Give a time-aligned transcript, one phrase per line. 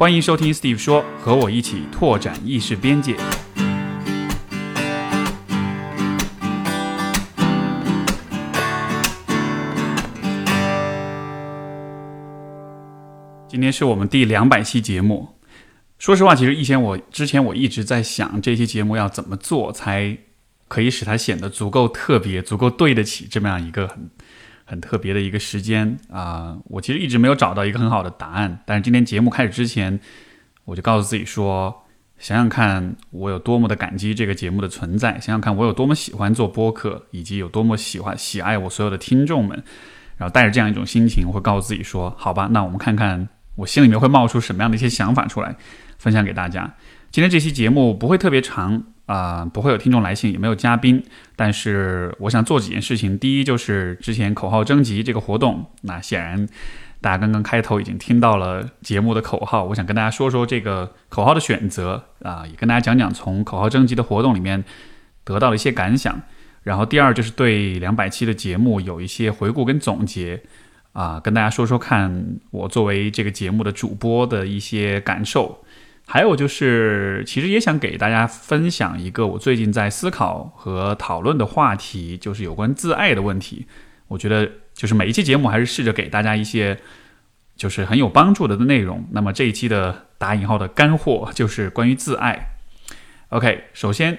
[0.00, 3.14] 欢迎收听 Steve 说，和我一起拓展意识边界。
[13.46, 15.28] 今天是我们第两百期节目。
[15.98, 20.16] 说实话，其实以前我之前我一直在想，这期节目要怎么做才
[20.66, 24.08] 可以使它显得足够特别，足够对得起这么样一个很
[24.70, 26.56] 很特别的一个时间啊。
[26.66, 28.62] 我其实一直没有找到一个很好的答案。
[28.64, 29.98] 但是今天节目开始之前，
[30.64, 31.84] 我就告诉自己说，
[32.18, 39.62] 想想看我有多么的感激这个节目的存在，想想看我有多么喜欢做播客，以及有多么喜欢喜爱我所有的听众们。
[40.16, 43.28] 然后带着这样一种心情，我会告诉自己说，好吧，那我们看看。
[43.56, 45.54] 我心里面会冒出什么样的一些想法出来，
[45.98, 46.72] 分享给大家。
[47.10, 51.02] 今天这期节目不会特别长啊，不会有听众来信，也没有嘉宾。
[51.34, 53.18] 但是我想做几件事情。
[53.18, 56.48] 第一就是之前口号征集这个活动，那显然
[57.00, 59.64] 大家刚刚开头已经听到了节目的口号。
[59.64, 64.62] 我想跟大家说说这个口号的选择啊，也跟大家讲讲从口号征集的活动里面
[65.24, 66.22] 得到的一些感想。
[66.62, 70.40] 然后第二就是对两百期的节目有一些回顾跟总结。
[70.92, 75.64] 啊，跟大家说说看，我作为这个节目的主播的一些感受，
[76.12, 83.64] 还有就是，其实也想给大家分享一个我最近在思考和讨论的话题，就是有关自爱的问题。
[84.08, 86.76] 我觉得，就是每一期节目还是试着给大家一些，
[87.54, 89.06] 就是很有帮助的的内容。
[89.12, 92.56] 那么这一期的打引号的干货，就是关于自爱。
[93.28, 94.18] OK，首先。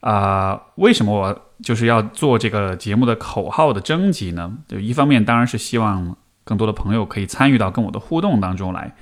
[0.00, 4.58] 啊，为什么我就是要做这个节目的口号的征集呢？
[4.68, 8.94] 就一方面当然是希望更多的朋友可以参与到跟我的互动当中来。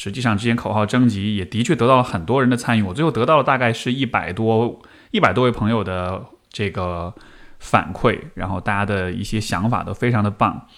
[0.00, 7.12] 实际上，之前口号征集也的确得到了很多人的参与，我最后得到了大概是一百多一百多位朋友的这个
[7.58, 10.68] 反馈，然后大家的一些想法都非常的棒。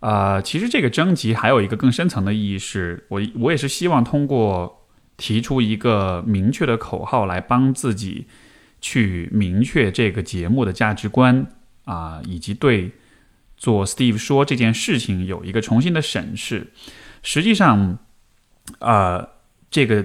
[0.00, 4.86] 啊，其实这个征集还有一个更深层的意义，是我我也是希望通过
[5.16, 8.26] 提出一个明确的口号来帮自己。
[8.82, 11.46] 去明确这个节目的价值观
[11.84, 12.90] 啊，以及对
[13.58, 16.72] 做 Steve 说这件事情有一个重新的审视。
[17.22, 17.98] 实际上，
[18.78, 19.28] 啊，
[19.70, 20.04] 这个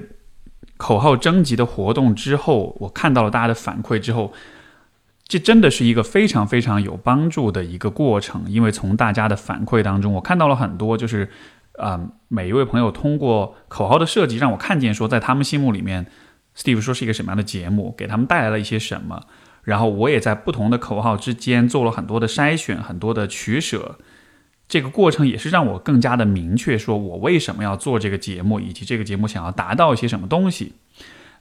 [0.78, 4.34] 口号征集的活动之后，我看到了大家的反馈之后，
[5.28, 8.44] 这真的是一个非常非常有帮助的一个过程。
[8.48, 11.30] 因为从大家的反馈当中，我看到了很多，就是
[11.78, 16.08] 啊，每一位朋友通过口号的设计，让我看见说，在他们心目里面。
[16.58, 19.24] Steve 说是一个什么样的节目，给他们带来了一些什么，
[19.64, 23.98] 然后我也在不同的口号之间做了很多的筛选，很多的取舍，
[24.68, 30.74] 这个过程也是让我更加的明确，说我为什么要做这个节目，以及这个节目想要达到一些什么东西。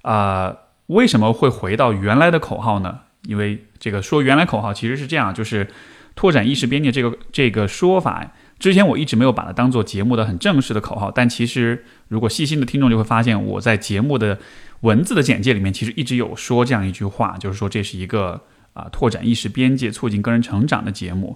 [0.02, 0.54] 啊，
[0.88, 3.00] 为什么会回到原来的口号呢？
[3.26, 5.66] 因为这个说原来口号其实是这样，就是
[6.14, 8.32] 拓展意识边界这个这个说法。
[8.58, 14.38] 之前我一直没有把它当做节目的很正式的口号，但其实如果细心的听众就会发现，我在节目的
[14.80, 18.42] 文字的简介里面其实一直有说这样一句话，就是说这是一个
[18.74, 21.34] 啊拓展意识边界、促进个人成长的节目。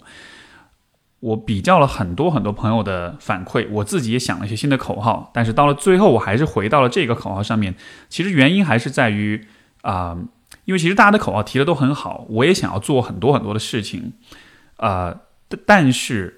[1.21, 7.75] 我比较了很多很多朋友的反馈，我自己也想了一些新的口号，但是到了最后我还是回到了这个口号上面。
[8.09, 9.47] 其实原因还是在于
[9.83, 10.17] 啊，
[10.65, 14.13] 因为其实大家的口号提的都很好，我也想要做很多很多的事情
[14.77, 15.21] 啊，
[15.67, 16.35] 但是。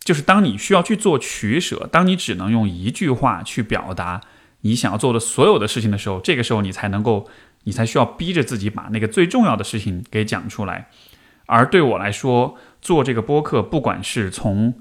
[0.00, 4.22] 就是当你需要去做取舍，当你只能用一句话去表达
[4.62, 7.28] 你想要做的所有的事情的时候，这个时候你才能够，
[7.64, 10.88] 你才需要逼着自己把那个最重要的事情给讲出来。
[11.44, 14.74] 而对我来说，做这个播客，不管是从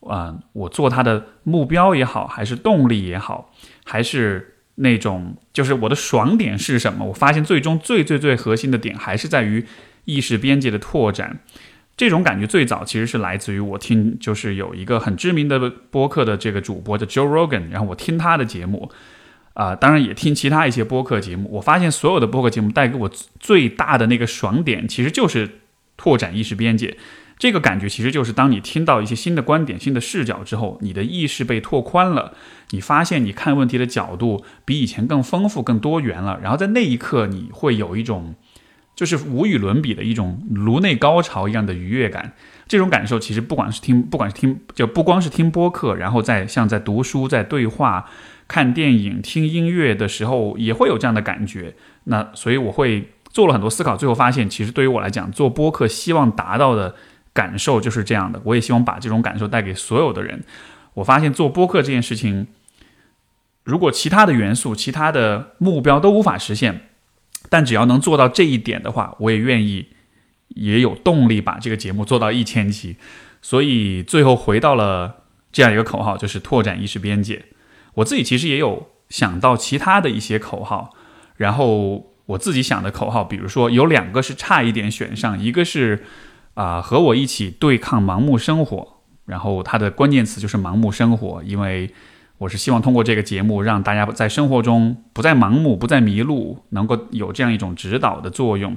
[0.00, 3.52] 啊我做它的目标也好，还是动力也好，
[3.84, 9.64] 还是那种就是我的爽点是什么，我发现最终最最最核心的点还是在于
[10.04, 11.40] 意识边界的拓展。
[11.94, 18.90] 这种感觉最早其实是来自于我听，就是有一个很知名的播客的这个主播叫 Joe Rogan，然后我听他的节目，
[19.52, 21.48] 啊，当然也听其他一些播客节目。
[21.52, 25.60] 我发现所有的播客节目带给我最大的那个爽点，其实就是
[25.98, 26.96] 拓展意识边界。
[27.42, 32.34] 这个感觉其实就是当你听到一些新的观点、新的视角之后，你的意识被拓宽了，
[32.70, 36.38] 你发现你看问题的角度比以前更丰富、更多元了。
[36.40, 38.36] 然后在那一刻，你会有一种。
[38.94, 42.34] 就是无与伦比的一种颅内高潮一样的愉悦感，
[42.68, 48.04] 这种感受其实不管是听，不管是听，就不光是听播客，然后在像在读书、在对话、
[48.46, 51.74] 看电影、听音乐的时候，也会有这样的感觉。
[52.04, 56.94] 那所以我会做了很多思考，最后发现，其实对于我来讲，做播客希望达到的
[57.32, 58.40] 感受就是这样的。
[58.44, 60.42] 我也希望把这种感受带给所有的人。
[60.94, 62.46] 我发现做播客这件事情，
[63.64, 66.88] 如果其他的元素、其他的目标都无法实现。
[67.48, 69.88] 但只要能做到这一点的话，我也愿意，
[70.48, 72.96] 也有动力把这个节目做到一千期。
[73.42, 77.46] 所以最后回到了这样一个口号，就是拓展意识边界。
[77.94, 80.94] 我自己其实也有想到其他的一些口号，
[81.36, 86.04] 然后我自己想的口号，比如说有两个是差一点选上，一个是
[86.54, 91.92] 啊和我一起对抗盲目生活，然后它的关键词就是盲目生活，因为
[92.38, 98.76] 我是希望通过这个节目让大家在生活中不再盲目、不再迷路，能够有这样一种指导的作用。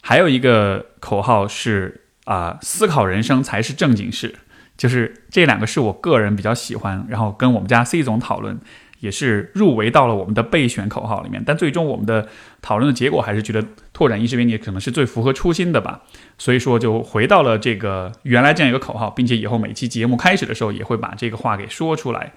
[0.00, 4.34] 还有一个口号是啊，思考人生才是正经事，
[4.76, 8.58] 就是这两个是我个人比较喜欢，然后跟我们家 C 总讨论。
[9.00, 12.26] 也是入围到了我们的备选口号里面，但最终我们的
[12.62, 16.02] 讨论的结果还是觉得拓展意识边界可能是最符合初心的吧，
[16.38, 22.32] 所以说就回到了这个原来这样一个口号，并且以后每期节目开始的时候也会把这个话给说出来。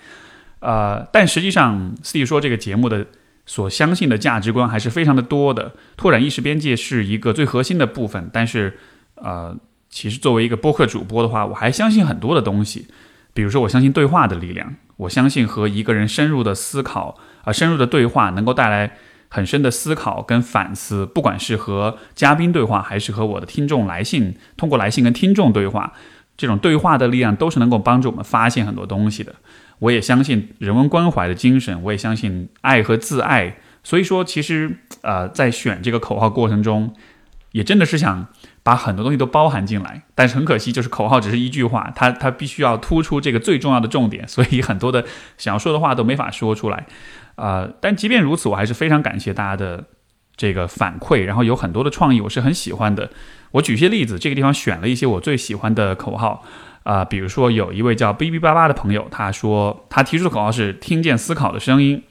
[0.59, 3.05] 呃，但实际上，Steve 说这个节目的
[3.45, 8.77] 所相信的价值观还是非常的多的，拓展意识边界是一个最核心的部分，但是
[9.15, 9.57] 呃，
[9.89, 12.88] 其实作为一个播客主播的话，我还相信很多的东西，
[13.33, 14.75] 比如说我相信对话的力量。
[15.00, 18.98] 我相信和一个人深入的思考啊，深入的对话能够带来
[19.30, 21.06] 很深的思考跟反思。
[21.06, 25.94] 不管是和嘉宾对话，还是和我的听众来信，通过来信跟听众对话，
[26.36, 29.36] 这种对话的力量都是能够帮助我们发现很多东西的。
[29.80, 33.56] 我也相信人文关怀的精神，我也相信爱和自爱。
[33.84, 36.94] 所以说，其实呃，在选这个口号过程中，
[37.54, 38.28] 也真的是想。
[38.61, 45.06] 把很多东西都包含进来，但是很可惜，就是口号只是一句话，它它必须要突出这个最重要的重点，所以很多的
[45.38, 46.85] 想要说的话都没法说出来，
[47.35, 47.67] 啊！
[47.81, 49.85] 但即便如此，我还是非常感谢大家的
[50.35, 53.09] 这个反馈，然后有很多的创意，我是很喜欢的。
[53.51, 56.44] 我举些例子，这个地方选了一些我最喜欢的口号，
[56.83, 62.03] 啊，比如说有一位叫哔哔叭叭的朋友，他说他提出的口号是听见思考的声音，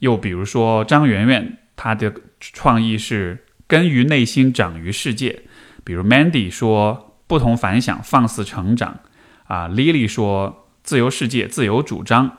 [0.00, 5.42] 又比如说张媛媛，她的创意是根于内心，长于世界。
[5.84, 9.00] 比如 Mandy 说不同凡响，放肆成长，
[9.44, 12.36] 啊，Lily 说自由世界，自由主张，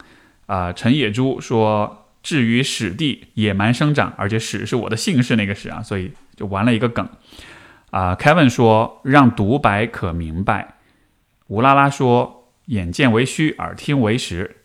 [0.47, 7.07] 啊，陈野猪说至于史地野蛮生长，而且史是我的姓氏那个史啊，所以就玩了一个梗，
[7.91, 10.75] 啊，Kevin 说让独白可明白，
[11.47, 14.57] 吴拉拉说眼见为虚，耳听为实，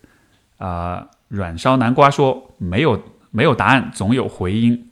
[0.59, 4.91] 啊，软烧南瓜说没有没有答案，总有回音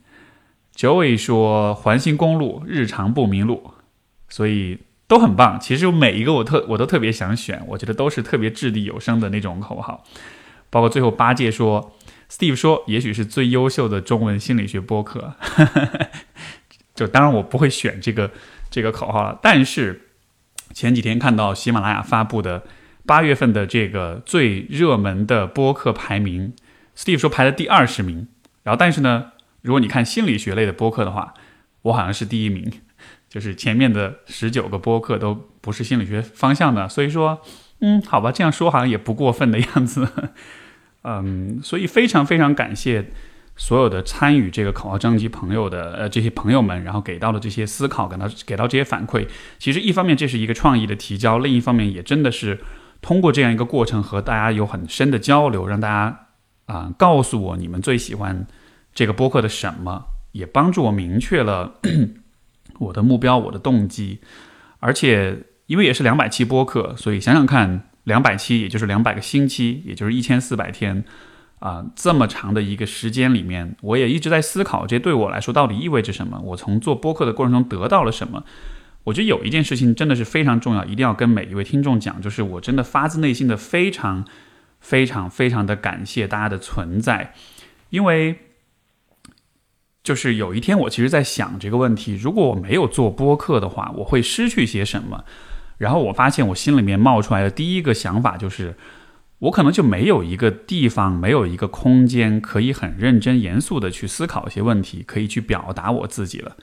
[0.74, 3.72] ，Joey 说环形公路日常不迷路。
[4.28, 10.04] 所以都很棒，其实每一个我特我都特别想选，我觉得都是特别掷地有声的那种口号。
[10.70, 11.96] 包括最后八戒说
[12.30, 15.34] ，Steve 说，也许是最优秀的中文心理学播客。
[16.94, 18.30] 就当然我不会选这个
[18.70, 20.08] 这个口号了，但是
[20.74, 22.64] 前几天看到喜马拉雅发布的
[23.06, 26.52] 八月份的这个最热门的播客排名
[26.94, 28.28] ，Steve 说排了第二十名。
[28.64, 29.32] 然后但是呢，
[29.62, 31.32] 如果你看心理学类的播客的话，
[31.80, 32.70] 我好像是第一名。
[33.28, 37.40] 就是前面的十九个播客都不是心理学方向的，所以说，
[37.80, 40.08] 嗯，好吧，这样说好像也不过分的样子，
[41.04, 43.10] 嗯，所以非常非常感谢
[43.54, 49.26] 所有的参与这个口号征集朋友的呃这些朋友们，然后给到的这些思考，给到给到这些反馈。
[49.58, 52.60] 其实一方面这是一个创意的提交，另一方面也真的是
[53.02, 56.26] 通过这样一个过程和大家有很深的交流，让大家
[56.66, 58.46] 啊告诉我你们最喜欢
[58.94, 61.74] 这个播客的什么，也帮助我明确了。
[62.78, 64.20] 我的目标，我的动机，
[64.78, 71.04] 而且因为也是两百期播客，所以想想看，两百期也就是两百个星期，也就是一千四百天，
[71.58, 76.40] 啊，这么长的一个时间里面，我也一直在思考，这对我来说到底意味着什么？
[76.44, 78.44] 我从做播客的过程中得到了什么？
[79.04, 84.24] 我觉得有一件事情真的是非常重要，一定要跟每一位听众讲，就是我真的发自内心的非常、
[84.80, 87.34] 非常、非常的感谢大家的存在，
[87.90, 88.38] 因为。
[90.08, 95.22] 就是有一天，我其实在想这个问题：如果我没有做播客的话，我会失去些什么？
[95.76, 98.74] 然后我发现，我心里面冒出来的第一个想法就是，
[99.40, 106.56] 我可能就没有一个地方，没有一个空间，可以很认真严肃的去思考一些问题，可以去表达我自己了。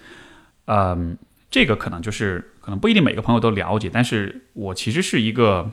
[0.65, 1.15] 嗯，
[1.51, 5.71] 这个可能就是可能不一定每个朋友都了解，但是我其实是一个，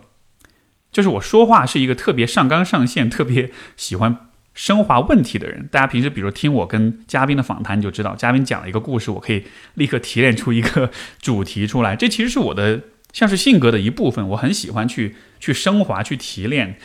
[0.90, 4.28] 就是我说话是一个特别上纲上线，特别喜欢。
[4.54, 9.44] 升华问题的人，大家平时比如听我跟嘉宾的访谈，你就知道嘉宾讲了一个故事，我可以
[9.74, 10.90] 立刻提炼出一个
[11.20, 11.96] 主题出来。
[11.96, 12.80] 这其实是我的
[13.12, 16.76] 像是性格的一部分，我很喜欢去去升华、去提炼。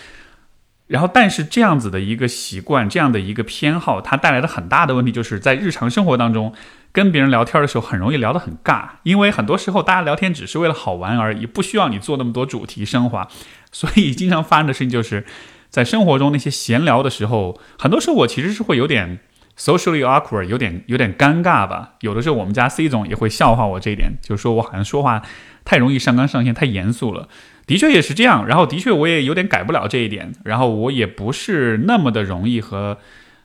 [0.88, 6.54] 然后，但是这样子的一个习惯，这样的一个偏好，它带来的很大的问题，就是在日常生活当中
[6.94, 13.28] 跟别人聊天的时候，很容易聊得很尬，因为很多时候大家聊天只是为了好玩而已，不需要你做那么多主题升华，
[13.74, 15.26] 所以经常发生的事情就是。
[15.70, 19.20] 在生活中那些闲聊的时候，很多时候我其实是会有点
[19.58, 21.94] socially awkward，有点有点尴尬吧。
[22.02, 25.22] 有的时候我们家 C 总也会笑话我这一点，就是说我好像说话
[25.66, 27.28] 太容易上纲上线，太严肃了。
[27.66, 32.98] 的确也是这样，然后的确我也有点改不了这一点，然后我也不是那么的容易和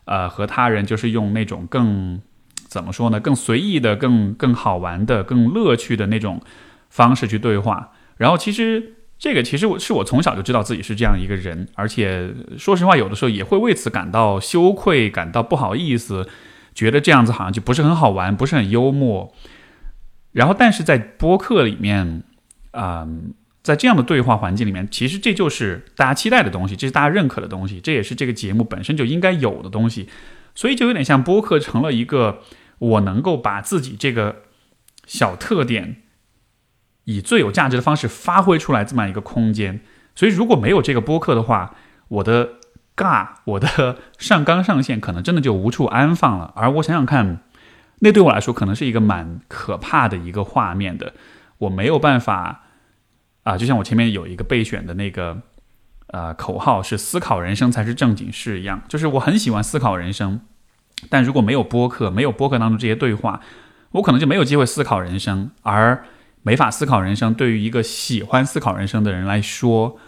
[0.05, 2.21] 呃，和他人就是用那种更
[2.69, 6.41] 怎么说呢，更随意的、更更好玩的、更乐趣的那种
[6.89, 7.91] 方式去对话。
[8.17, 16.29] 然后其实这个其实我是我从小就知道自己是这样一个人，而且说实话，有的时候也会为此感到羞愧、感到不好意思，
[16.75, 19.33] 觉得这样子好像就不是很好玩，不是很幽默。
[20.33, 22.25] 然后，但是在播客里面，
[22.73, 23.35] 嗯。
[23.63, 30.09] 在这样的对话环境里面，其实这就是大家期待的东西，这是大家认可的东西，这也是这个节目本身就应该有的东西，
[30.53, 32.41] 所以就有点像播客成了一个
[32.81, 34.43] 我能够把自己这个
[35.07, 36.03] 小特点
[37.05, 39.81] 以最有价值的方式发挥出来这么一个空间。
[40.15, 41.75] 所以如果没有这个播客的话，
[42.09, 42.55] 我的
[42.97, 46.53] 尬，我的 上纲上线可能真的就无处安放了。
[46.57, 47.43] 而我想想看，
[48.01, 51.15] 那对我来说可能是一个蛮可怕的一个画面的，
[51.59, 52.63] 我没有办法。
[53.45, 55.43] 啊，就像我前面有一个备选的那个，
[56.07, 60.43] 呃，口号是“思考人生才是正经事”一样，就是我很喜欢思考人生，
[61.11, 63.41] 但如果没有播客，没有播客当中这些对话，
[63.91, 66.05] 我可能就没有机会思考人生，而
[66.43, 69.99] 没法思考人生，对于一个喜欢思考人生的人来说，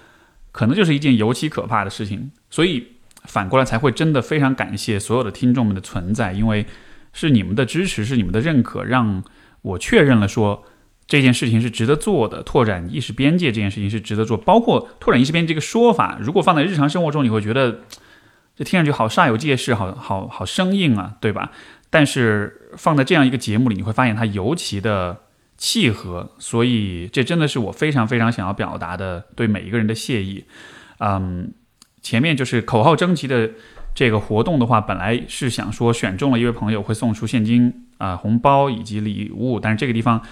[0.53, 2.31] 可能就是一件尤其可怕的事情。
[2.51, 2.87] 所以
[3.25, 6.67] 反过来才会真的非常感谢所有的听众们的存在，因为
[7.13, 9.23] 是你们的支持，是你们的认可，让
[9.63, 10.65] 我确认了说。
[11.07, 17.81] 这件事情是值得做的，拓展意识边界这件事情是值得做，包括拓展意识边界这个说法，如果放在日常生活中，你会觉得
[18.57, 21.53] 这听上去好煞有介事，好好好生硬啊，对吧？
[21.91, 25.21] 但是放在这样一个节目里，你会发现它尤其的
[25.57, 30.45] 契合，所以这真的是我非常非常想要表达的对每一个人的谢意。
[30.99, 31.53] 嗯，
[32.03, 33.51] 前面就是口号征集的
[33.95, 40.23] 这个活动的话，本来是想说选中了一位朋友会送出现金啊、红包以及礼物，但是这个地方。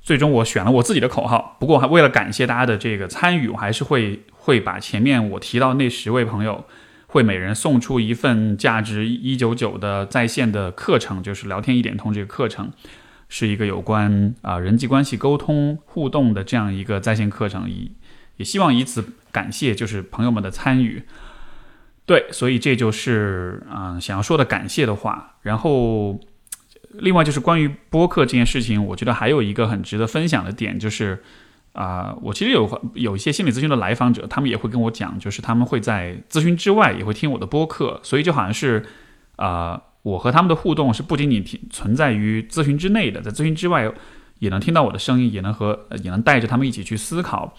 [0.00, 6.64] 最终我选了我自己的口号，不过还为了感谢大家的这个参与，我还是会会把前面我提到那十位朋友，
[7.08, 12.70] 会每人送出一份价值一九九的在线的课程，就是聊天一点通这个课程，
[13.28, 17.92] 是一个有关啊人际关系沟通互动的这样一个在线课程，以
[18.36, 21.02] 也希望以此感谢就是朋友们的参与。
[22.06, 26.20] 对，所以这就是啊想要说的感谢的话，然后。
[26.92, 31.22] 另外就是关于播客这件事情，我觉得还有一个很值得分享的点，就是
[31.74, 38.86] 啊，我其实有有一些心理咨询的来访者，他们也会跟我讲，就是他们会在咨询之外也会听我的播客，所以就好像是
[39.36, 43.92] 啊，我和他们的互动是不仅仅存存在于咨询之内的，在咨询之外
[44.38, 47.54] 也能听到我的声音，也能和也能带着他们一起去思考。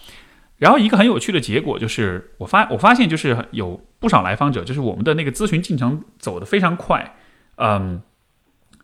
[0.58, 7.16] 然后一个很有趣的结果就是，我发我发现就是有不少来访者，就是我们的那个咨询进程走得非常快，
[7.56, 8.02] 嗯。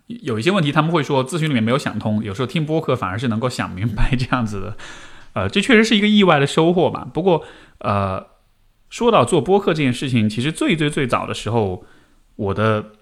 [0.06, 4.76] 有一些问题他们会说咨询里面没有想通，有时候听播客反而是能够想明白这样子的，
[5.32, 7.08] 呃，这确实是一个意外的收获吧。
[7.12, 7.42] 不过，
[7.78, 8.25] 呃，
[8.88, 11.84] 说到做播客这件事情，其实最最最早的时候，
[12.36, 12.92] 我的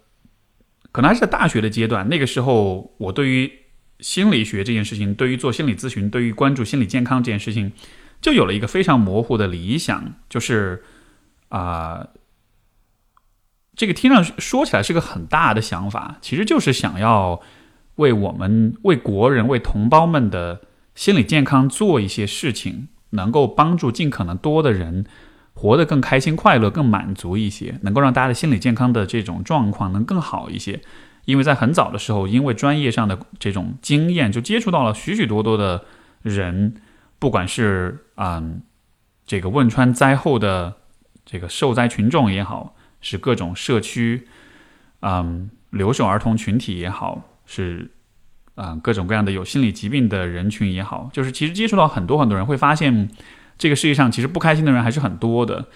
[0.94, 3.50] 可能还是在大学的阶段，那个时候我对于
[3.98, 7.72] 心理学这件事情，对于做心理咨询，对于关注心理健康这件事情，
[8.20, 10.84] 就有了一个非常模糊的理想，就是
[11.48, 12.06] 啊。
[13.76, 17.40] 这个听上去说起来是个很大的想法，其实就是想要
[17.96, 20.60] 为我们、为国人、为同胞们的
[20.94, 25.06] 心理健康做一些事情，能够帮助尽可能多的人
[25.54, 30.80] 活得更开心、快乐、更满足一些，能够让大家的心理健康的这种状况能更好一些。
[31.24, 35.84] 因为在很早的时候，因为专业上的这种经验，就接触到了许许多多的
[36.22, 36.74] 人，
[37.18, 38.60] 不管是嗯
[39.26, 40.74] 这个汶川灾后的
[41.24, 42.76] 这个受灾群众也好。
[43.06, 44.26] 是各种社区，
[45.00, 47.90] 嗯，留守儿童群体也好，是
[48.54, 53.10] 啊，各种各样的有心理疾病的人群也好，就是其实接触到很多很多人，会发现
[53.64, 55.68] 这个世界上其实不开心的人还是很多的，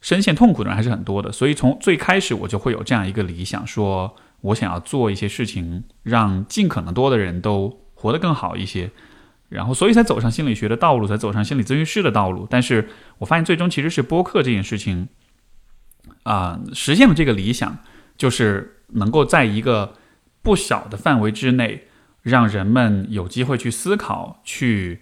[0.00, 1.32] 深陷痛苦的人还是很多的。
[1.32, 8.88] 所以从最开始我就会有这样一个理想，说我想要做一些事情，让尽可能多的人都活得更好一些，
[9.48, 12.46] 然后所以才走上心理学的道路，才走上心理咨询师的道路。
[12.48, 12.88] 但是
[13.18, 15.08] 我发现最终其实是播客这件事情。
[16.22, 17.78] 啊，实现了这个理想，
[18.16, 19.94] 就是能够在一个
[20.40, 21.88] 不小的范围之内，
[22.22, 25.00] 让人们有机会去思考、去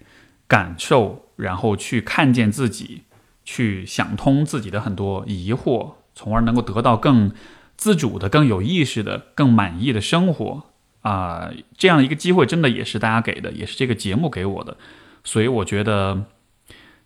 [0.53, 3.05] 感受，然后去看见自己，
[3.43, 7.33] 去想通自己的很多疑惑，从而能够得到更
[7.79, 10.65] 自主的、更有意识的、更满意的生活。
[11.01, 14.77] 啊，这样一个机会，真的也是大家给的，也是这个节目给我的，
[15.25, 16.27] 所以我觉得。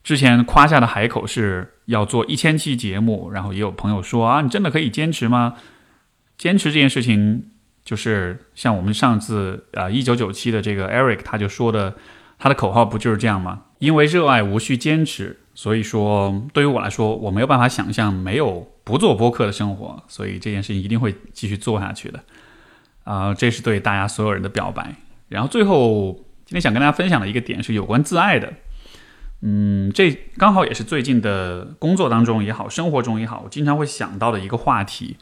[0.06, 5.54] 之前夸下的海口是要做一千期节目，然后也有朋友说啊，你真的可以坚持吗？
[6.38, 7.50] 坚持这件事情，
[7.84, 11.96] 就是像我们上次啊一九九七的这个 Eric 他就说的，
[12.38, 13.62] 他的口号不就是这样吗？
[13.78, 22.24] 因为热爱无需坚持，所以说，对于我来说，我没有办法想象没有不做播客的生活，所以这件事情一定会继续做下去的。
[23.04, 24.96] 啊，这是对大家所有人的表白。
[25.28, 26.12] 然后最后，
[26.44, 28.52] 今天想跟大家分享的一个点是有关自爱的。
[29.42, 35.18] 嗯，这刚好也是最近的工作当中也好，生活中也好，我经常会想到的一个话题。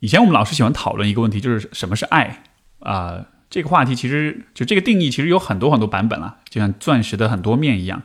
[0.00, 2.44] 以前我们老是喜欢讨论一个问题，就是什么是爱
[2.80, 3.26] 啊？
[3.50, 8.02] 这个话题其实就这个定义其实有很多很多版本了，就像钻石的很多面一样。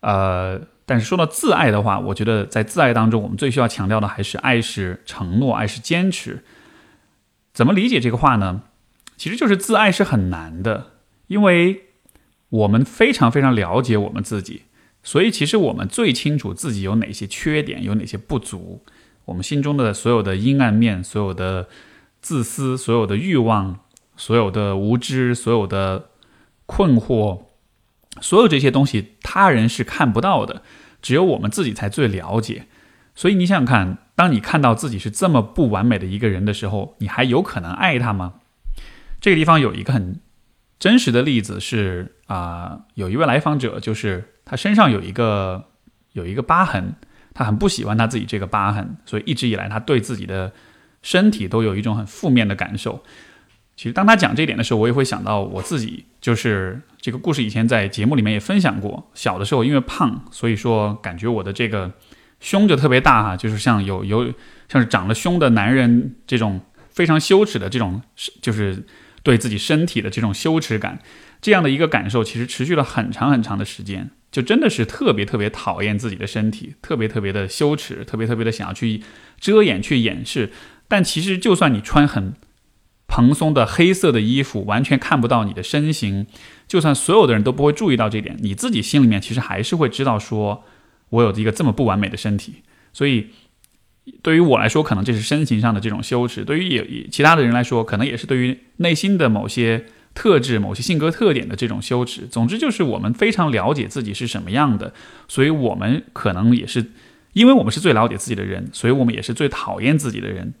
[0.00, 6.42] 呃，但是说到自爱的话，我觉得在自爱当中，我们最需要强调的还是爱是承诺，爱是坚持。
[7.52, 8.62] 怎么理解这个话呢？
[9.16, 10.92] 其实就是自爱是很难的，
[11.28, 11.84] 因为
[12.48, 14.62] 我们非常非常了解我们自己，
[15.02, 18.82] 所以其实我们最清楚自己有哪些缺点，有哪些不足。
[19.26, 21.68] 我们心中的所有的阴暗面，所有的
[22.20, 23.78] 自私，所有的欲望，
[24.16, 26.10] 所有的无知，所有的
[26.66, 27.42] 困惑，
[28.20, 30.62] 所有这些东西，他人是看不到的，
[31.02, 32.66] 只有我们自己才最了解。
[33.14, 38.34] 所以你想想看，当你看到自己是这么不完美的一个人的时候，你还有可能爱他吗？
[39.20, 40.20] 这个地方有一个很
[40.78, 45.66] 真实的例子是啊，有一位来访者，就是他身上有一个
[46.12, 46.94] 有一个疤痕。
[47.36, 50.52] 他很不喜欢他自己这个疤痕，所以一直以来他对自己的
[51.02, 53.02] 身体都有一种很负面的感受。
[53.76, 59.10] 其实当他讲这一点的时候，我也会想到我自己，就是这个故事以前在节目里面也分享过。
[59.14, 61.92] 小的时候因为胖，所以说感觉我的这个
[62.40, 64.32] 胸就特别大哈，就是像有有
[64.68, 68.00] 像是长了胸的男人这种非常羞耻的这种，
[68.40, 68.84] 就是
[69.22, 71.00] 对自己身体的这种羞耻感，
[71.40, 74.10] 这样的一个感受，其实持续了很长很长的时间。
[74.30, 79.00] 就真的是特别特别讨厌自己的身体，特别特别的羞耻，特别特别的想要去
[79.38, 80.50] 遮掩、去掩饰。
[80.88, 82.34] 但其实，就算你穿很
[83.14, 86.26] 蓬松的黑色的衣服，完全看不到你的身形，
[86.66, 90.64] 就算所有的人都不会注意到这点，你自己心里面其实还是会知道，说
[91.10, 92.54] 我有一个这么不完美的身体。
[92.92, 93.28] 所以，
[94.20, 99.84] 对于我来说，可能这是身形上的这种羞耻；对于也其他的人来说，可能也是对于内心的某些。
[100.12, 104.94] 特质某些性格特点的这种羞耻，总之就是我们非常了解自己是什么样的，
[105.26, 106.92] 所以我们可能也是，
[107.32, 110.54] 因为我们是最了解自己的人，所以我们也是最讨厌自己的人。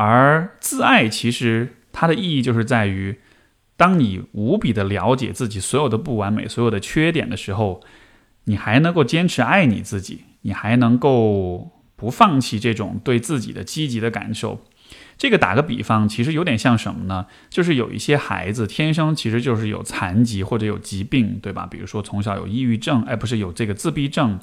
[0.00, 3.18] 而自爱其实它的意义就是在于，
[3.76, 7.80] 当你无比的了解自己所有的不完美、所有的缺点的时候，
[8.44, 14.64] 你还能够坚持爱你自己，你还能够不放弃这种对自己的积极的感受。
[15.16, 17.26] 这个打个比方，其实有点像什么呢？
[17.50, 21.66] 就是有一些孩子天生其实就是有残疾或者有疾病，对吧？
[21.68, 24.38] 比如说从小有抑郁症，哎，不是有这个自闭症，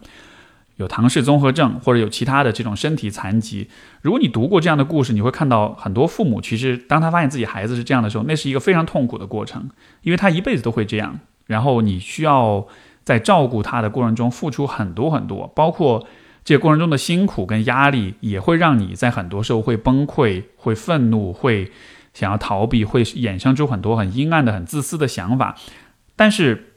[0.78, 3.70] 有唐氏综合症，或者有其他的这种身体残疾。
[4.02, 9.70] 如果你读过这样的故事，你会看到很多父母其实当他发现自己孩子是这样的时候，那是一个非常痛苦的过程，
[10.02, 11.20] 因为他一辈子都会这样。
[11.46, 12.66] 然后你需要
[13.04, 16.06] 在照顾他的过程中付出很多很多，包括。
[16.48, 21.72] 这个过程中的辛苦跟压力，也会让你在很多时候会崩溃、会愤怒、会
[22.14, 25.56] 想要逃避，会衍生出很多很阴暗的、很自私的想法。
[26.16, 26.75] 但是，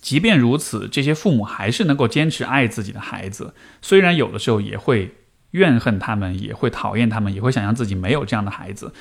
[0.00, 5.14] 即便如此，这些父母还是能够坚持爱自己的孩子，虽然有的时候也会
[5.52, 8.92] 怨恨他们，也会讨厌他们，也会想象自己没有这样的孩子。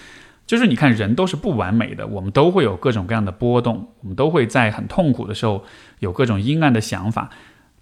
[0.45, 5.65] 就是你看，人都是不完美的，我们都会有各种各样的波动，我们都会在很痛苦的时候
[5.99, 7.29] 有各种阴暗的想法，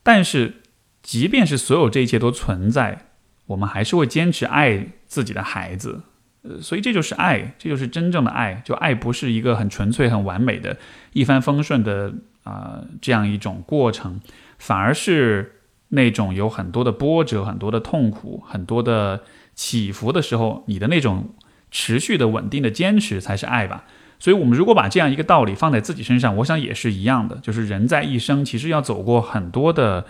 [0.02, 0.56] 但是。
[1.04, 3.08] 即便是所有这一切都存在，
[3.48, 6.04] 我们还是会坚持爱自己的孩子，
[6.44, 8.62] 呃，所以这就是爱，这就是真正的爱。
[8.64, 10.78] 就爱不是一个很纯粹、很完美的
[11.12, 12.14] 一帆风顺的
[12.44, 14.22] 啊这样一种过程，
[14.58, 19.24] 反而是那种有很多的波折、很多的痛苦、很多的
[19.56, 21.34] 起伏的时候，你的那种
[21.72, 23.86] 持续的、稳定的坚持才是爱吧。
[24.20, 30.06] 所以，我们如果把这样一个道理放在自己身上，我想也是一样的，就是人在一生其实要走过很多的。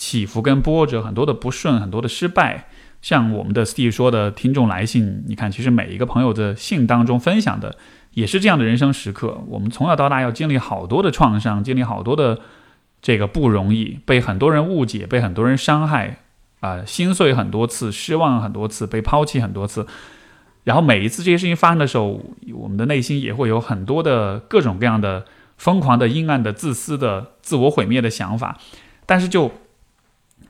[0.00, 2.68] 起伏跟波折，很多的不顺，很多的失败。
[3.02, 7.76] 像我们的 Steve 说的，听众来信，你看，其实每一个朋友的信当中分享的，
[8.18, 9.44] 也是这样的人生时刻。
[9.46, 12.40] 我们从小到大要经历好多的创伤，经历好多的
[13.00, 16.18] 这个不容易，被很多人误解，被很多人伤害，
[16.58, 19.86] 啊，心碎很多次，失望很多次，被抛弃很多次。
[20.64, 22.20] 然后每一次这些事情发生的时候，
[22.54, 25.24] 我们的内心也会有很多的各种各样的
[25.56, 28.58] 疯狂的、阴暗的、自私的、自我毁灭的想法。
[29.06, 29.52] 但是就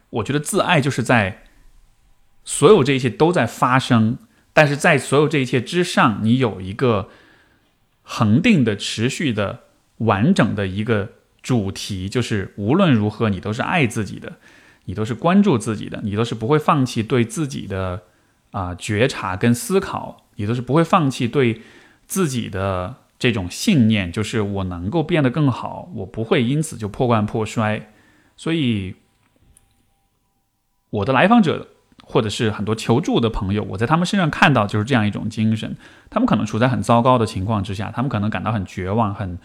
[0.09, 1.43] 我觉得自爱就是在
[2.45, 4.17] 所有这一切都在发生，
[4.55, 7.11] 但是在所有这一切之上，你有一个
[8.11, 9.65] 恒定的、持续的、
[9.99, 11.11] 完整的一个
[11.43, 14.39] 主题，就是无论如何你都是爱自己的，
[14.87, 18.05] 你都是关注自己的，你都是不会放弃对自己的
[18.51, 21.61] 啊觉察跟思考，你都是不会放弃对
[22.07, 27.93] 自己的这种信念，就是我能够变得更好，我不会因此就破罐破摔。
[28.39, 28.95] 所以，
[30.89, 31.69] 我的来访者
[32.11, 35.77] 或者是很多求助的朋友，我在他们身上看到就是这样一种精神。
[36.09, 39.39] 他们可能处在很糟糕的情况之下，他们可能感到很绝望、很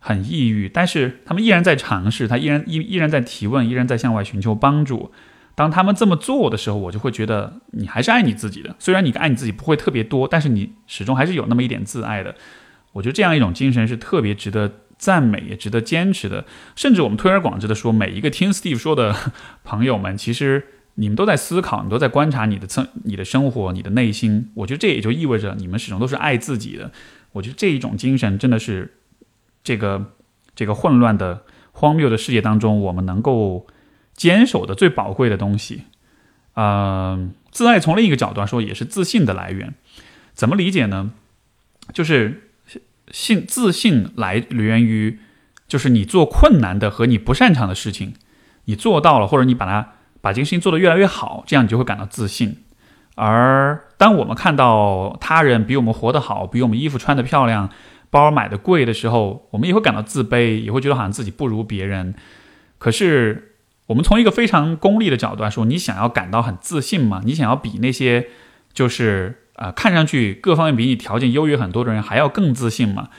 [0.00, 5.12] 很抑郁，但是他们依然在尝试，他依然依依然在提问，依然在向外寻求帮助。
[5.54, 8.74] 当他们这么做的时候，我就会觉得你还是爱你自己的。
[8.80, 12.34] 虽然你爱你自己不会特别多，但是你始终还是有那么一点自爱的。
[12.90, 16.44] 我觉得这样一种精神是特别值得赞美，也值得坚持的。
[16.74, 19.14] 甚至我们推而广之的说，每一个听 Steve 说的
[19.62, 24.50] 朋友们，其实你们都在思考，你都在观察你的生、你的生活、你的内心。
[24.54, 26.90] 我觉得这也就意味着你们始终都是爱自己的。
[27.32, 28.98] 我觉得这一种精神真的是
[29.62, 30.12] 这个
[30.54, 33.66] 这个混乱的、荒谬的世界当中，我们能够。
[34.16, 35.82] 坚守的最宝贵的东西，
[36.52, 39.74] 呃，自爱从另一个角度来说也是自信的来源。
[40.34, 41.10] 怎么理解呢？
[41.92, 42.50] 就是
[43.10, 45.18] 信自信来源于，
[45.66, 48.14] 就是你做困难的和你不擅长的事情，
[48.66, 49.94] 你做到了，或者你把它
[50.24, 52.64] 把这个事情做得越来越好，这样你就会感到自信。
[53.14, 57.68] 而当我们看到他人比我们活得好，比我们衣服穿得漂亮，
[58.10, 62.14] 包买的贵的时候，我们也会感到自卑，也会觉得好像自己不如别人。
[62.78, 63.50] 可是。
[63.86, 67.20] 我们从一个非常功利的角度来说，你想要感到很自信吗？
[67.26, 68.28] 你想要比那些
[68.72, 73.10] 就是啊看上去各方面比你条件优越很多的人还要更自信吗？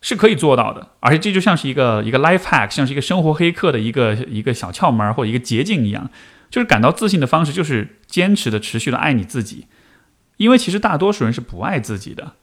[0.00, 6.08] 是可以做到的，而且这就像是一个一个 life hack，像是一个生活黑客的一个一个小窍门或者一个捷径一样。
[6.54, 9.66] 就是感到自信的方式，就是坚持的、持续的爱你自己。
[10.36, 12.34] 因为其实大多数人是不爱自己的。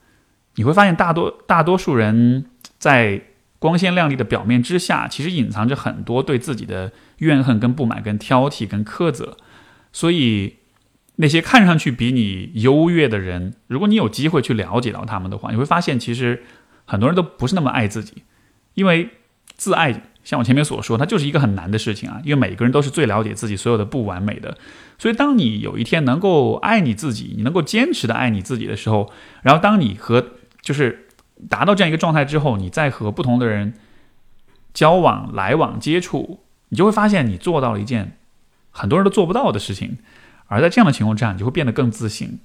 [0.56, 2.44] 你会发现，大多大多数人
[2.76, 3.22] 在
[3.58, 6.92] 光鲜亮丽的表面之下，其实隐藏着很多对自己的。
[7.18, 9.36] 怨恨、跟不满、跟挑剔、跟苛责，
[9.92, 10.56] 所以
[11.14, 16.42] 那些看上去比你优越的人，如果你有机会去了解到他们的话，你会发现其实
[16.84, 18.24] 很多人都不是那么爱自己，
[18.74, 19.08] 因为
[19.54, 22.20] 自爱，像我前面所说，它就是一个很难的事情啊。
[22.24, 24.56] 因为每个人都是最了解自己所有的不完美的，
[24.98, 31.08] 所以当你有一天能够爱你自己，你能够坚持的爱你自己的时候，然后当你和就是
[31.48, 33.74] 达到这样一个状态之后，你再和不同的人
[34.72, 36.44] 交往、来往、接触。
[36.68, 38.16] 你就会发现，你做到了一件
[38.70, 39.98] 很多人都做不到的事情，
[40.46, 42.38] 而在这样的情况之下，你就会变得更自信。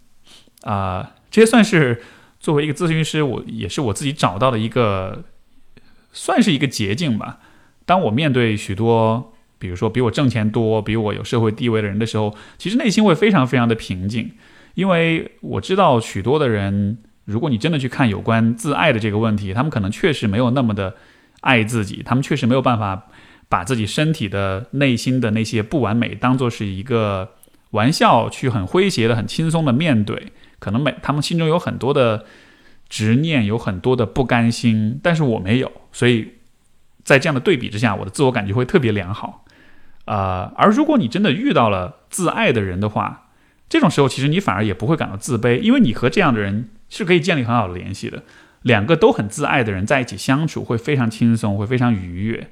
[0.63, 2.03] 啊，这些算是
[2.37, 5.23] 作为一个咨询师，我也是我自己找到的一个，
[6.11, 7.39] 算是一个捷径吧。
[7.87, 14.31] 当我面对许多，比如说比我挣钱多、比我有社会地位的人的时候，其实内心会非常非常的平静，
[14.75, 20.95] 因为我知道许多的人，如果你真的去看有关自爱的这个问题，他们可能确实没有那么的
[21.41, 23.07] 爱自己，他们确实没有办法。
[23.49, 27.29] 把自己身体的内心的那些不完美当做是一个
[27.71, 30.33] 玩笑，去很诙谐的、很轻松的面对。
[30.59, 32.25] 可能每他们心中有很多的
[32.89, 35.71] 执念，有很多的不甘心，但是我没有。
[35.93, 36.27] 所以
[37.07, 39.45] 在这样的对比之下，我的自我感觉会特别良好。
[40.03, 43.29] 啊，而如果你真的遇到了自爱的人的话，
[43.69, 48.23] 这种时候其实你反而也不会感到自卑，因为你和这样的人是可以建立很好的联系的。
[48.63, 52.49] 两个都很自爱的人在一起相处会非常轻松，会非常愉悦。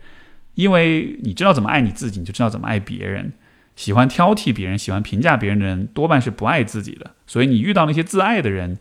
[0.54, 3.34] 因为你知道怎么爱你自己，你就知道怎么爱别人。
[3.76, 7.12] 喜欢挑剔别人、喜欢评价别人的人，多半是不爱自己的。
[7.28, 8.78] 所以你遇到那些自爱的人，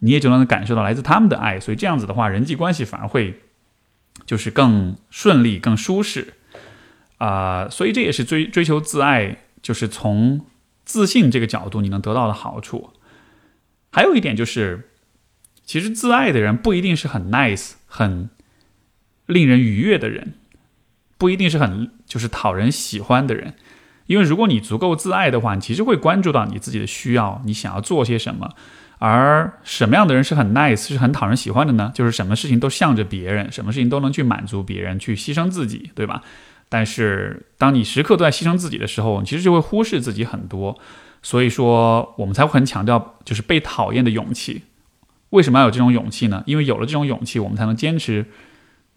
[0.00, 1.58] 你也就能感受到来自他们的爱。
[1.58, 3.40] 所以这样子的话，人际关系反而会
[4.26, 6.34] 就是更顺利、更舒适
[7.18, 7.68] 啊。
[7.70, 10.44] 所以这也是追追求自爱，就是从
[10.84, 12.90] 自信这个角度你能得到的好处。
[13.92, 14.90] 还有一点就是，
[15.64, 18.28] 其实自爱的人不一定是很 nice、很
[19.24, 20.34] 令人愉悦的人。
[21.18, 23.54] 不一定是很就是讨人喜欢的人，
[24.04, 28.54] 因为如果你足够自爱的话，你其实会关注到你自己的需要，你想要做些什么。
[28.98, 31.92] 而什么样的人是很 nice，是很讨人喜欢的呢？
[31.94, 36.22] 就是什么事情都向着别人，什么事情都能去满足别人，去牺牲自己，对吧？
[36.68, 40.78] 但是当你时刻都在牺牲自己的时候，你其实就会忽视自己很多。
[41.22, 44.62] 所以说，我们才会很强调就是被讨厌的勇气。
[45.30, 46.42] 为什么要有这种勇气呢？
[46.46, 48.26] 因为有了这种勇气，我们才能坚持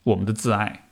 [0.04, 0.84] 我们的自爱。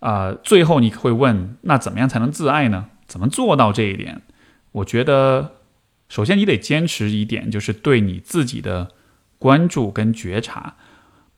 [0.00, 2.86] 啊，最后你会问，那怎么样才能自爱呢？
[3.06, 4.22] 怎么做到这一点？
[4.72, 5.56] 我觉得，
[6.10, 8.90] 首先你得坚持一点，就是对你自己的
[9.38, 10.74] 关注跟觉察。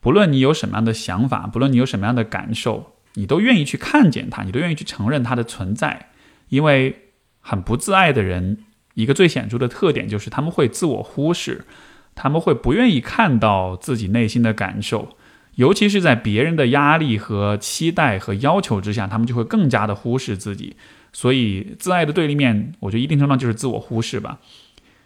[0.00, 6.08] 不论你有什么样的想法，不论你有什么样的感受，你都愿意去看见它，你都愿意去承认它的存在。
[6.48, 11.66] 因为很不自爱的人，一个最显著的特点就是他们会自我忽视，
[12.14, 15.16] 他们会不愿意看到自己内心的感受。
[15.56, 20.76] 尤其是在别人的压力和期待和要求之下，他们就会更加的忽视自己。
[21.12, 24.40] 所以，自爱的对立面，我觉得一定程度上就是自我忽视吧。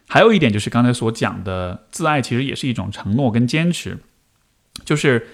[0.09, 3.99] 还有一点就是刚才所讲的，自爱其实也是一种承诺跟坚持。
[4.85, 5.29] 就是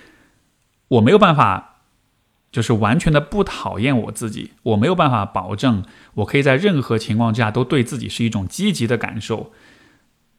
[0.88, 1.80] 我没有办法，
[2.50, 9.52] 就是完全的不讨厌我自己，我没有办法保证我可以在任何情况之下都对自己是一种积极的感受。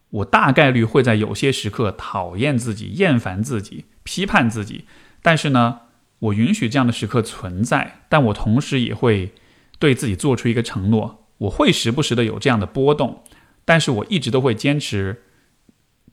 [0.10, 4.86] 我大概率会在有些时刻讨厌自己、厌烦自己、批判自己，
[5.22, 5.82] 但是呢，
[6.20, 9.34] 我允许这样的时刻存在，但我同时也会
[9.80, 13.24] 对自己做出一个承诺，我会时不时的有这样的波动，
[13.66, 15.24] 但是我一直都会坚持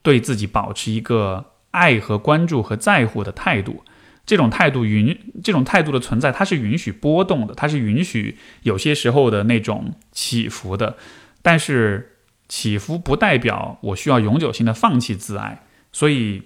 [0.03, 3.85] 对自己保持一个爱和关注和在乎的态度。
[4.27, 10.97] 这种态度允这种态度的存在，它是允许波动的，它是允许有些时候的那种起伏的，
[11.43, 12.17] 但是。
[12.51, 16.43] 起伏不代表我需要永久性的放弃自爱，所以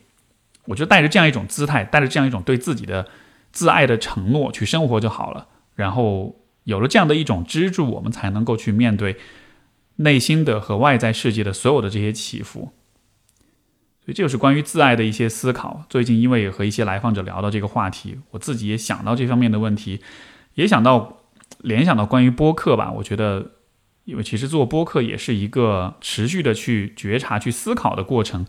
[0.66, 3.08] 我就带着这样一种姿态，带着这样一种对自己的
[3.52, 5.46] 自爱的承诺去生活就好了。
[5.76, 9.16] 然后有了这样的一种支柱，我们才能够去面对
[9.96, 12.72] 内心的和外在世界的所有的这些起伏。
[14.04, 15.84] 所以这就是关于自爱的一些思考。
[15.88, 20.00] 最近因为也和一些来访者聊到这个话题，我自己也想到这方面的问题，
[20.54, 21.22] 也想到
[21.58, 22.92] 联想到关于播客吧。
[22.92, 23.52] 我觉得。
[24.06, 28.44] 因为其实做播客也是一个持续的去觉察、去思考的过程，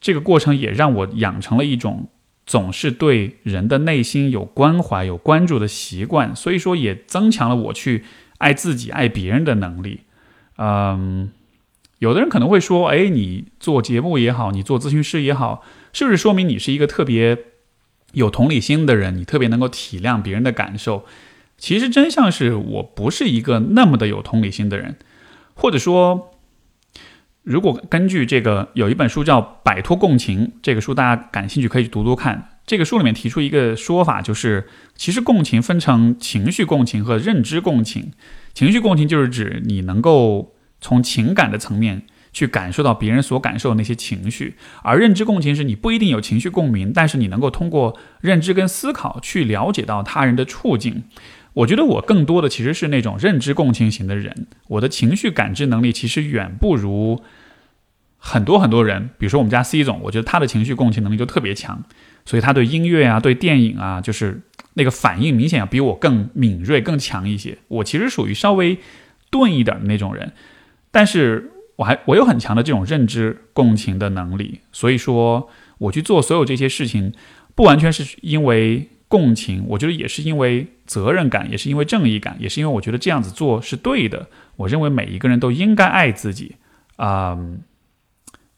[0.00, 2.08] 这个过程也让我养成了一种
[2.44, 8.02] 总是对人的内心有关怀、有关注的习惯，所以说也增强了我去
[8.38, 10.00] 爱自己、爱别人的能力。
[10.58, 11.30] 嗯，
[11.98, 17.38] 有的人可能会说：“哎，你做节目也好，你做咨询师也好，是不是说明你是一个特别
[18.12, 19.16] 有同理心的人？
[19.16, 21.04] 你特别能够体谅别人的感受？”
[21.58, 24.96] 其实真相是我不是一个那么的有同理心的人，
[25.54, 26.32] 或者说，
[27.42, 32.55] 如果根据这个有一本书叫《摆脱共情》，这个书大家感兴趣可以读读看。
[32.66, 38.12] 这个书里面提出一个说法，就是其实共情分成情绪共情和认知共情。
[38.52, 42.02] 情绪共情就是指你能够从情感的层面
[42.32, 51.04] 去感受到别人所感受的那些情绪，而认知共情是你不一定有情绪共鸣，但是你能够通过认知跟思考去了解到他人的处境。
[51.54, 57.22] 我觉得我更多的其实是那种认知共情型的人，我的情绪感知能力其实远不如
[58.18, 59.10] 很多很多人。
[59.18, 61.82] 比如说我们家 C 总，我觉得他的情绪共情能力就特别强，
[62.26, 64.42] 所以他对音乐啊、对电影啊，就是
[64.74, 67.56] 那个反应明显要比我更敏锐、更强一些。
[67.68, 68.76] 我其实属于稍微
[69.30, 70.32] 钝一点的那种人，
[70.90, 77.14] 但是我还我有很强的这种认知共情的能力，所以说我去做所有这些事情，
[77.54, 78.90] 不完全是因为。
[79.08, 84.26] 共情，我觉得也是因为责任感，也是因为正义感，也是因为我觉得这样子做是对的。
[84.56, 86.56] 我认为每一个人都应该爱自己，
[86.96, 87.38] 啊，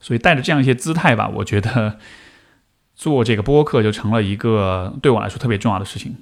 [0.00, 1.98] 所以带着这样一些姿态吧，我觉得
[2.98, 6.16] 做这个播客就成了一个对我来说特别重要的事情。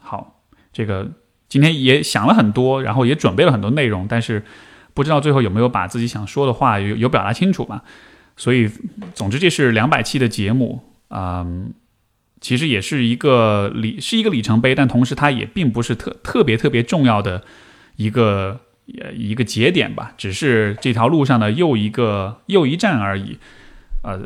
[0.00, 1.08] 好，这个
[1.48, 4.44] 今天也想了很多，然后也准备了很多内容，但是
[4.92, 7.84] 不知道最后有没有把自己想说的话有有表达清楚吧。
[8.36, 8.68] 所以，
[9.14, 11.72] 总之这是两百期的节目，嗯。
[12.38, 17.42] 其实也是一个里是一个里程碑，但同时它也并不是特特别特别重要的
[17.96, 18.60] 一个
[19.00, 23.38] 呃一个节点吧，只是这条路上的又一个又一站而已。
[24.02, 24.20] 呃，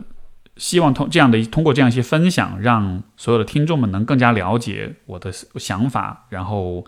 [0.61, 6.85] 希望通这样的通过这样一些分享，让所有的听众们能更加了解我的想法，然后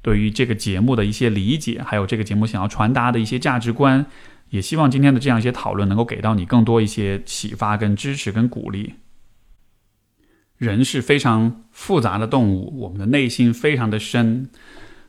[0.00, 4.06] 对于这个节目的一些理解，还有这个节目想要传达的一些价值观，
[4.50, 8.94] 也希望今天的这样一些讨论能够给到你更多一些启发、跟支持、跟鼓励。
[10.56, 14.48] 人是非常复杂的动物，我们的内心非常的深，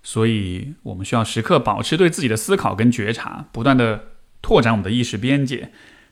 [0.02, 4.06] 所以我们需要时刻保持对自己的思考跟觉察，不断的
[4.42, 5.72] 拓展我们的意识边界，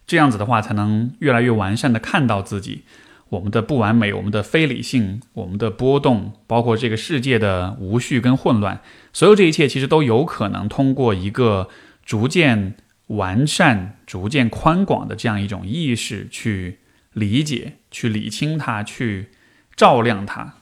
[0.10, 2.82] 这样子的话才能越来越完善的看到自己，
[3.30, 8.82] 我们的不完美，我们的非理性，我们的波动，包括这个世界的无序跟混乱，
[9.14, 11.70] 所有这一切其实都有可能通过一个
[12.04, 12.76] 逐渐
[13.08, 16.80] 完善、逐渐宽广的这样一种意识去。
[17.14, 19.30] 理解，去理清它，去
[19.76, 20.54] 照亮它，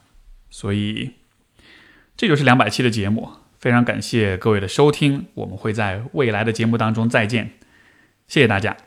[0.49, 1.11] 所以
[2.15, 3.29] 这就是两百期的节目。
[3.59, 7.51] 非常感谢各位的收听，我们会在未来的节目当中再见，
[8.29, 8.86] 谢谢大家。